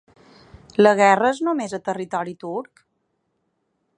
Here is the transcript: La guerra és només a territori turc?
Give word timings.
La 0.81 0.93
guerra 0.99 1.29
és 1.35 1.41
només 1.49 1.77
a 1.79 1.81
territori 1.91 2.35
turc? 2.47 2.85